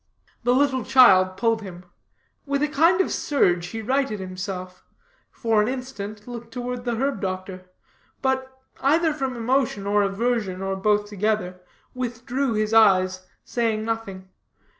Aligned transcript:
The 0.43 0.55
little 0.55 0.83
child 0.83 1.37
pulled 1.37 1.61
him. 1.61 1.85
With 2.47 2.63
a 2.63 2.67
kind 2.67 3.01
of 3.01 3.05
a 3.05 3.11
surge 3.11 3.67
he 3.67 3.83
righted 3.83 4.19
himself, 4.19 4.83
for 5.29 5.61
an 5.61 5.67
instant 5.67 6.27
looked 6.27 6.51
toward 6.51 6.85
the 6.85 6.95
herb 6.95 7.21
doctor; 7.21 7.69
but, 8.19 8.51
either 8.81 9.13
from 9.13 9.37
emotion 9.37 9.85
or 9.85 10.01
aversion, 10.01 10.59
or 10.59 10.75
both 10.75 11.05
together, 11.05 11.61
withdrew 11.93 12.53
his 12.55 12.73
eyes, 12.73 13.27
saying 13.45 13.85
nothing. 13.85 14.29